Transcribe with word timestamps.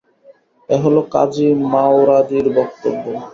এ 0.69 0.75
হলো 0.83 1.01
কাযী 1.13 1.47
মাওয়ারদির 1.71 2.47
বক্তব্য। 2.57 3.03